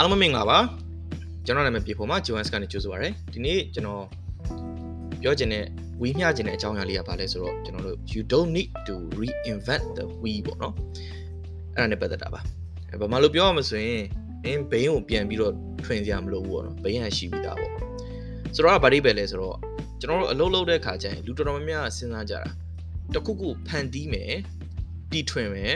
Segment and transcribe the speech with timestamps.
[0.00, 0.58] အားလုံးမင်္ဂလာပါ
[1.46, 4.04] ကျွန်တော်နာမည်ပြေဖို့မှာ Jones ကနေကြိုဆိုပါရစေဒီနေ့ကျွန်တော်
[5.22, 5.64] ပြောချင်တဲ့
[6.00, 10.74] ဝီမျှချင်တဲ့အကြောင်းအရာလေးကဘာလဲဆိုတော့ကျွန်တော်တို့ you don't need to reinvent the wheel ပေါ့နော်
[11.74, 12.40] အဲ့ဒါနဲ့ပတ်သက်တာပါ
[13.00, 14.02] ဘာမှလို့ပြောရမဆိုရင်
[14.44, 15.52] အင်းဘိန်းကိုပြန်ပြီးတော့
[15.84, 17.72] ထွင်စရာမလိုဘူးပေါ့နော်ဘိန်းကရှိပြီးသားပေါ့
[18.54, 19.56] ဆိုတော့ဘာတွေပဲလဲဆိုတော့
[20.00, 22.50] ကျွန်တော်တို့အလုပ်လုပ်တဲ့ခါကျရင်လူတော်တော်များများစဉ်းစားကြတာ
[23.14, 24.32] တခုခုဖန်တီးမယ်
[25.10, 25.74] တီထွင်မယ်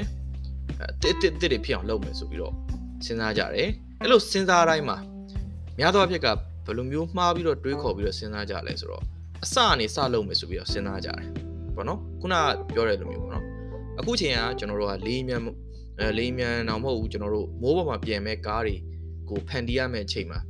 [1.02, 2.54] တစ်တစ်တစ်တွေဖြစ်အောင်လုပ်မယ်ဆိုပြီးတော့
[3.04, 3.68] စဉ်းစားကြတယ်
[4.02, 4.96] အဲ့လိုစဉ်းစားတိုင်းမှာ
[5.78, 6.28] များသောအားဖြင့်က
[6.66, 9.02] ဘယ်လိုမျိုးမှားပြီးတော့တွေးခေါ်ပြီးတော့စဉ်းစားကြလဲဆိုတော့
[9.44, 11.18] အစအနေစလုပ်မယ်ဆိုပြီးတော့စဉ်းစားကြတယ်
[11.76, 12.42] ပေါ့နော်ခုနက
[12.74, 13.44] ပြောတဲ့လိုမျိုးပေါ့နော်
[14.00, 15.40] အခုချိန်ကကျွန်တော်တို့ကလေးမြန်
[16.00, 18.74] အဲလေးမြန်တော့မဟုတ်ဘူးကျွန်တော်တို့မိုးပေါ်မှာပြင်မဲ့ကားတွေ
[19.28, 20.40] ကိုဖန်တီးရမယ့်အချိန်မှာ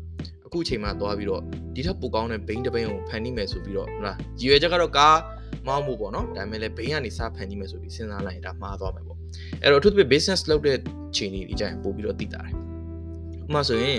[0.47, 1.43] အခုချိန်မှာသွားပြီးတော့
[1.75, 5.19] ဒီထက်ပိုကောင်းတဲ့ဘိန်းတစ်ဘိန်းကိုဖန်တီးမယ်ဆိုပြီးတော့ဟုတ်လားရည်ရွယ်ချက်ကတော့ကား
[5.67, 9.19] မောင်းမှုပေါ့နော်ဒါပေမဲ့လည်းဘိန်းကနေစဖန်တီးမယ်ဆိုပြီးစဉ်းစားလိုက်ရင်ဒါမှားသွားမယ်ပေါ့
[9.63, 10.79] အဲ့တော့အထူးသဖြင့် business လုပ်တဲ့
[11.17, 12.72] ချိန်ကြီးဒီကြရင်ပို့ပြီးတော့သိတာတယ်ဥပ
[13.55, 13.99] မာဆိုရင်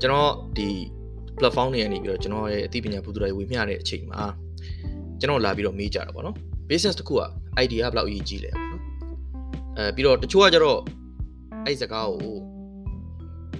[0.00, 0.68] ကျွန်တော်ဒီ
[1.38, 4.22] platform တွေကနေပြီးတော့ကျွန်တော်ရဲ့အသိပညာဘုဒ္ဓတွေဝေမျှတဲ့အချိန်မှာ
[5.20, 6.36] ကျွန်တော်လာပြီးတော့မေးကြတာပေါ့နော်
[6.68, 7.22] business တစ်ခုက
[7.64, 8.82] idea ဘယ်လောက်အရေးကြီးလဲပေါ့နော်
[9.76, 10.80] အဲပြီးတော့တချို့ကကျတော့
[11.64, 12.34] အဲ့စကားကို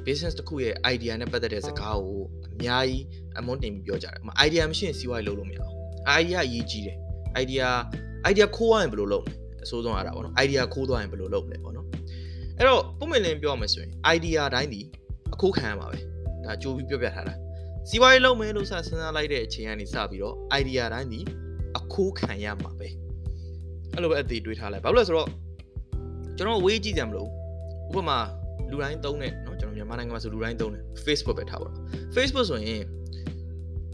[0.06, 3.04] business တစ်ခုရဲ့ idea နဲ့ပတ်သက်တဲ့စကားကိုအများကြီး
[3.38, 5.72] အမွန်းတင်ပြီးပြောကြတယ်။မ idea မရှိရင်စီးပွားရေးလုပ်လို့မရအောင်။
[6.20, 6.96] idea အရေးကြီးတယ်။
[7.42, 7.66] idea
[8.30, 11.86] idea ခိုးသွားရင်ဘယ်လိုလုပ်မလဲ။အစိုးဆုံးရတာပေါ့နော်။ idea ခိုးသွားရင်ဘယ်လိုလုပ်မလဲပေါ့နော်။
[12.58, 14.80] အဲ့တော့ပုံမှန်လင်းပြောရမယ်ဆိုရင် idea တိုင်းဒီ
[15.33, 15.97] အခိုးခံရမှာပဲ။
[16.45, 17.33] ဒါကြိုးပြီးပြောပြထားတာ။
[17.89, 21.19] စီးပွားရေးလုပ်မယ်လို့စစဉ်းစားလိုက်တဲ့အချိန်ကနေစပြီးတော့ idea တိုင်းဒီ
[21.77, 22.87] အခိုးခံရမှာပဲ။
[23.93, 25.29] အဲ့လိုပဲအသေးတွေးထားလိုက်။ဘာလို့လဲဆိုတော့
[26.37, 27.27] ကျွန်တော်ဝေးကြည့်ကြမလို့
[27.89, 28.17] ဥပမာ
[28.71, 31.77] လူတိုင်းသုံးတဲ့เนาะကျွန်တော်မြန်မာနိုင်ငံမှာဆိုလူတိုင်းသုံးတယ် Facebook ပဲထားပါတော့
[32.15, 32.81] Facebook ဆိုရင်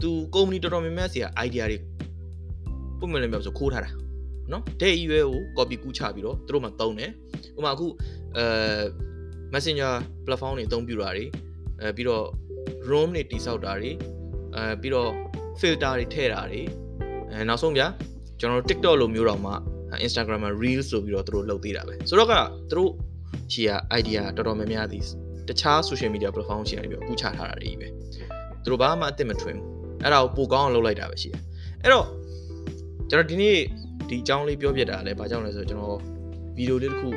[0.02, 1.78] သူကုမ္ပဏီတော်တော်များများစီက idea တွေ
[3.00, 3.90] ပုံမှန်လည်းပြောဆိုခိုးထားတာ
[4.50, 7.10] เนาะတဲ့ရွယ်ကို copy ကူးချပြီးတော့သူတို့မှသုံးတယ်
[7.58, 7.86] ဥပမာအခု
[8.36, 8.44] အဲ
[9.53, 9.93] Messenger
[10.25, 11.25] platform တွေအသုံးပြုတာတွေ
[11.81, 12.25] အဲပြီးတော့
[12.89, 13.91] room တွေတိစောက်တာတွေ
[14.55, 15.09] အဲပြီးတော့
[15.59, 16.61] filter တွေထည့်တာတွေ
[17.31, 17.87] အဲနောက်ဆုံးဗျာ
[18.39, 19.53] ကျွန်တော်တို့ TikTok လိုမျိုးတော့မှ
[20.05, 22.33] Instagram မှာ Reels ဆိုပြီးတော့သူတို့လုပ်သေးတာပဲဆိုတော့က
[22.69, 22.91] သူတို့
[23.51, 25.03] ရှီက idea တော်တော်များများသည်
[25.47, 27.87] တခြား social media platform ရှီကနေပြီးအခုချထားတာတွေကြီးပဲ
[28.63, 29.67] သူတို့ဘာမှအစ်စ်မထွင်ဘူး
[30.03, 31.41] အဲ့ဒါကိုပိုကောင်းအောင်လုပ်လိုက်တာပဲရှိတယ်
[31.83, 32.05] အဲ့တော့
[33.09, 33.57] ကျွန်တော်ဒီနေ့
[34.09, 35.97] ဒီအကြောင်းလေးပြောပြတာလည်းဘာကြောင့်လဲဆိုတော့ကျွန်တော်
[36.55, 37.09] ဗီဒီယိုလေးတစ်ခု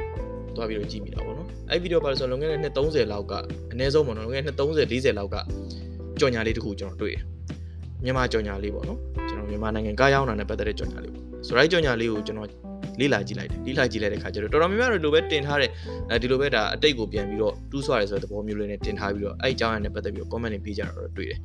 [0.57, 3.33] သွားပြီးတော့ကြည့်မိတာပေါ့နော်အဲ့ဗီဒီယိုပါလို့ဆိုတော့လွန်ခဲ့တဲ့နှစ်30လောက်က
[3.73, 5.37] အနည်းဆုံးပေါ့နော်လွန်ခဲ့တဲ့နှစ်30 40လောက်က
[6.21, 7.23] ကြော်ညာလေးတစ်ခုကျွန်တော်တွေ့တယ်
[8.05, 12.49] မြန်မာကြော်ညာလေးပေါ့နော်ကျွန်တော်မြန်မာနိုင်ငံကားရောက်တာနဲ့ပတ်သက်တဲ့ကြော်ညာလေးပေါ့ဆိုတော့အဲ့ကြော်ညာလေးကိုကျွန်တော်
[13.01, 15.71] လေ့လာကြည့်လိုက်တယ်လေ့လာကြည့်လိုက်တဲ့ခါကျတော့တော်တော်များများတို့လိုပဲတင်ထားတဲ့
[16.11, 21.39] အဲဒီလိုပဲဒါအတိတ်ကိုပြန်ပြီးတော့တူးဆွရတယ်ဆိုတဲ့သဘောမျိုးလေးနဲ့တင်ထားပြီးတော့အဲ့အကြောင်းအရာနဲ့ပတ်သက်ပြီးတော့ comment တွေပေးကြတာတော့တွေ့တယ်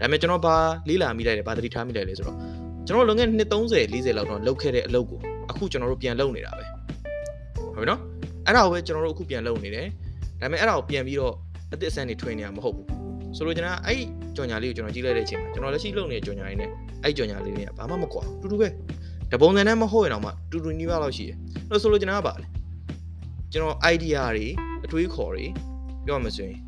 [0.00, 0.56] ဒါပေမဲ့ကျွန်တော်ဘာ
[0.88, 2.36] လေ့လာမိလိုက်တယ်ဘာသတိထားမိလိုက်လဲဆိုတော့
[2.86, 5.20] ကျွန်တော်လွန်ခဲ့တဲ့နှစ်30 40လောက်တော့လုပ်ခဲ့တဲ့အလုပ်ကို
[5.50, 6.64] အခုကျွန်တော်တို့ပြန်လုပ်နေတာပဲ
[7.74, 8.00] ဟုတ်ပြီနော်
[8.46, 9.86] အဲ့ဒါကိုပဲကျွန်တော်တို့အခုပြန်လုပ်နေတယ်
[10.40, 11.34] ဒါပေမဲ့အဲ့ဒါကိုပြန်ပြီးတော့
[11.72, 12.86] အသစ်အဆန်းတွေထွင်နေရမှာမဟုတ်ဘူး
[13.36, 14.02] ဆိုလိုချင်တာအဲ့
[14.36, 16.70] ကြော်ညာလေးကိုကျွန်တော်ကြည့်လိုက်တဲ့အချိန်မှာကျွန်တော်လက်ရှိလုပ်နေတဲ့ကြော်ညာလေးနဲ့
[17.04, 18.68] အဲ့ကြော်ညာလေးတွေကဘာမှမကွာတူတူပဲ
[19.32, 21.36] တပုံစံနဲ့မဟုတ်ရင်တော့မှတူတူနီးပါးလောက်ရှိတယ်
[21.70, 22.46] အဲ့ဆိုလိုချင်တာကဘာလဲ
[23.52, 24.46] ကျွန်တော် idea တွေ
[24.84, 25.46] အတွေးခေါ်တွေ
[26.06, 26.58] ပြောမှဆိုရင်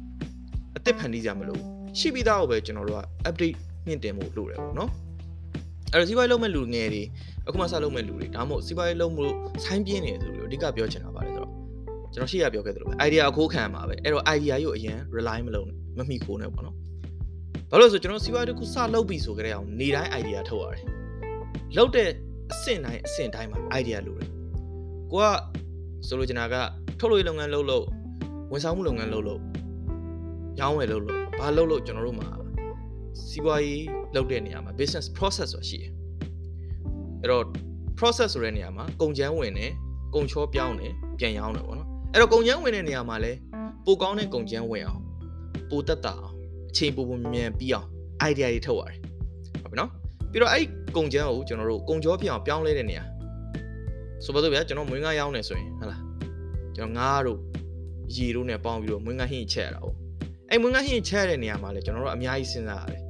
[0.76, 1.60] အသစ်ဖန်တီးကြမလို့
[1.98, 3.56] ရှိပြီးသားကိုပဲကျွန်တော်တို့က update
[3.86, 4.90] မြင့်တင်ဖို့လိုတယ်ပေါ့နော်
[5.92, 7.02] အဲ့တော့စီးပွားရေးလုပ်မဲ့လူငယ်တွေ
[7.46, 9.24] အခုမှစလုပ်မဲ့လူတွေဒါမှမဟုတ်စီးပွားရေးလုပ်မှု
[9.64, 11.33] ဆိုင်းပြင်းနေတယ်ဆိုလို့အဓိကပြောချင်တာပါလေဆိုတော့
[12.14, 16.76] ကျွန်တော်ရှေ့ရပြောခဲ့သလိုပဲ idea အခိုးခံရမှာပဲအဲ့တော့ idea ရုပ်အရင် rely မလုပ်နဲ့မမိခိုးနဲ့ပေါ့နော်
[17.70, 20.82] ဘာလို့လဲဆိုကျွန်တော်စီးပွားရေးတစ်ခုစလုပ်ပြီဆိုကြတဲ့အောင်နေတိုင်း idea ထုတ်ရတယ်
[21.76, 22.08] လုပ်တဲ့
[22.52, 24.28] အဆင့်တိုင်းအဆင့်တိုင်းမှာ idea လိုတယ်
[25.12, 25.26] ကိုက
[26.06, 26.54] ဆိုလိုချင်တာက
[26.98, 27.84] ထုတ်လို့လုပ်ငန်းလုပ်လို့
[28.52, 29.40] ဝန်ဆောင်မှုလုပ်ငန်းလုပ်လို့
[30.60, 32.28] ရောင်းဝယ်လုပ်လို့ဘာလုပ်လို့ကျွန်တော်တို့မှာ
[33.28, 35.90] စီးပွားရေးလုပ်တဲ့နေရာမှာ business process ဆိုတာရှိတယ်
[37.20, 37.44] အဲ့တော့
[37.98, 39.72] process ဆိုတဲ့နေရာမှာကုန်ကျန်းဝင်တယ်
[40.14, 41.83] ကုန်ချောပြောင်းတယ်ပြန်ရောင်းတယ်ပေါ့နော်
[42.14, 43.32] အဲ့တော့ကုန်ကျန်းဝင်တဲ့နေရာမှာလဲ
[43.86, 45.02] ပိုကောင်းတဲ့ကုန်ကျန်းဝင်အောင်
[45.70, 46.34] ပိုတက်တာအောင်
[46.70, 47.86] အချိန်ပိုပိုမြန်ပြီးအောင်
[48.30, 48.98] idea တွေထုတ်ရတယ်
[49.62, 49.90] ဟုတ်ပြီနော်
[50.30, 50.64] ပြီးတော့အဲ့
[50.96, 53.04] ကုန်ကျန်းကိုကျွန်တော်တို့ကုန်ကြောပြအောင်ပြောင်းလဲတဲ့နေရာ
[54.24, 56.02] ဆိုပါတော့ဗျာကျွန်တော်မွေးငါးရောင်းနေဆိုရင်ဟုတ်လား
[56.76, 57.38] ကျွန်တော်ငါးတို့
[58.16, 59.96] ရေတို့နဲ့ပေါင်းပြီးတော့မွေးငါးဟင်းချက်ရတာဟုတ်
[60.50, 63.02] အဲ့မွေးငါးဟင်းချက်တဲ့နေရာမှာလဲကျွန်တော်တို့အများကြီးစဉ်းစားရတယ်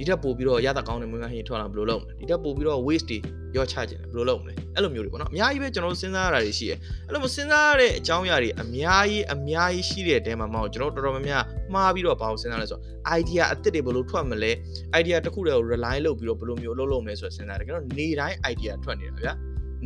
[0.00, 3.18] ဒီထက်ပိုပြီးတော့ရတာကောင်းတဲ့မွေးငါးဟင်းထွက်လာဘယ်လိုလုပ်မလဲဒီထက်ပိုပြီးတော့ waste တွေ
[3.56, 11.44] ရောချခြင်းဘယ်လိုလုပ်မလဲအဲ့လိုမျိုးတွေပေါ့နော်အများကြီးပဲကျွန်တော်တို့စဉ်းစားရတာတွေရှိတယ်အဲ့လိုမစဉ်းစားရတဲ့အကြောင်းအရာတွေအများကြီးအများကြီးရှိတဲ့တဲမှာမဟုတ်ကျွန်တော်တို့တော်တော်များများ
[11.74, 12.82] မှားပြီးတော့ဘာလို့စဉ်းစားလဲဆိုတော့
[13.18, 14.52] idea အသစ်တွေဘယ်လိုထွက်မလဲ
[15.00, 19.32] idea တစ်ခုတည်းကို rely လုပ်ပြီးတော့ဘယ်လိုမျိုးလုပ်လုပ်မလဲဆိုတော့စဉ်းစားတယ်ကျွန်တော်နေတိုင်း idea ထွက်နေတာဗျာ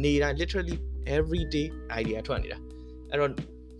[0.02, 0.76] နေတိုင်း literally
[1.16, 1.66] every day
[2.00, 2.58] idea ထွက်နေတာ
[3.10, 3.30] အဲ့တော့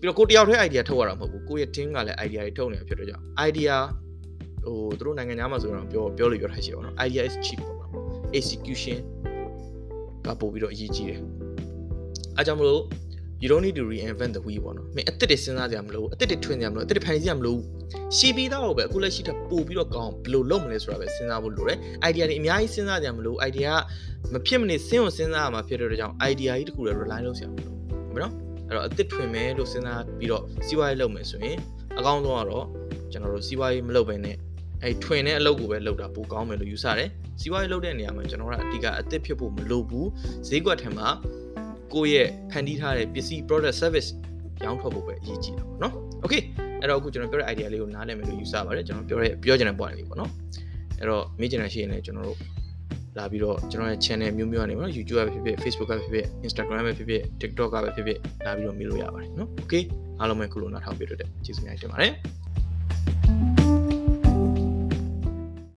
[0.01, 3.75] ပြီးတော့ကိုတယောက်တည်း idea ထုတ်ရတာမဟုတ်ဘူးကိုရဲ့ team ကလည်း idea တွေထုတ်နေတာဖြစ်တော့ကြောင့် idea
[4.67, 7.91] ဟိုသူတို့နိုင်ငံသားမှာဆိုတော့ပြောပြောလို့ပြောထားရှိပါတော့ idea is cheap ပေါ့နော်
[8.39, 8.99] execution
[10.25, 11.21] ကပို့ပြီးတော့အရေးကြီးတယ်
[12.39, 12.83] အဲကြောင့်မလို့
[13.43, 17.59] you don't need to reinvent the wheel ပေါ့နော်မင်းအစ်စ်တွေစဉ်းစားကြမလို့အစ်စ်တွေထွင်ကြမလို့အစ်စ်တွေဖန်တီးကြမလို့
[18.17, 21.79] ရှီပြီးတော့ပဲအခုလက်ရှိထပ်ပို့ပြီးတော့ကောင်းဘယ်လိုလုပ်မလဲဆိုတာပဲစဉ်းစားဖို့လိုတယ်
[22.09, 23.73] idea တွေအများကြီးစဉ်းစားကြမလို့ idea
[24.31, 27.79] ကမဖြစ်မနေစဉ်းကိုစဉ်းစားရမှာဖြစ်တဲ့ကြောင့် idea ကြီးတစ်ခုလည်း rely လုပ်စရာမလိုဘူး
[28.13, 28.33] ဟုတ်နော်
[28.69, 31.57] အဲ့တော့အစ်စ်ထွင်မယ်လို့စဉ်းစားပြီးတော့စီးပွားရေးလုပ်မယ်ဆိုရင်
[31.99, 32.67] အကောင်းဆုံးကတော့
[33.13, 34.37] ကျွန်တော်တို့စီးပွားရေးမလုပ်ဘဲနဲ့
[34.85, 37.09] အဲ့ထွင်တဲ့အလုပ်ကိုပဲလုပ်တာပိုကောင်းမယ်လို့ယူဆတယ်
[37.41, 40.09] စီးပွားရေးလုပ်တဲ့နေရာမှာကျွန်တော်တို့ကအဓိကအစ်စ်ဖြစ်ဖို့မလိုဘူး
[40.49, 41.09] ဈေးကွက်ထဲမှာ
[41.95, 44.09] ကိုယ့်ရဲ့ဖန်တီးထားတဲ့ပစ္စည်း product service
[44.65, 45.95] ရောင်းထွက်ဖို့ပဲအရေးကြီးတာပေါ့နော်
[46.25, 46.43] okay
[46.81, 50.31] အဲ့တော့အခုကျွန်တော်ပြောတဲ့ idea လေးကိုနားလည်မယ်လို့ယူဆပါတယ်ကျွန်တော်ပြောတဲ့ပြောချင်တဲ့ point လေးပေါ့နော်
[50.99, 52.39] အဲ့တော့မေးချင်တာရှိရင်လည်းကျွန်တော်တို့
[53.19, 59.83] လာပြီးတော့ကျွန်တော်ရဲ့ channel မျိုးမျိုးကနေပေါ့နော် YouTube ပဲဖြစ်ဖြစ် Facebook ကပဲဖြစ်ဖြစ် Instagram ပဲဖြစ်ဖြစ် TikTok ကပဲဖြစ်ဖြစ်လာပြီးတော့မေးလို့ရပါတယ်နော် okay
[60.21, 62.13] အားလုံးပဲခုလိုနားထောင်ပြတဲ့ကျေးဇူးများတင်ပါတယ်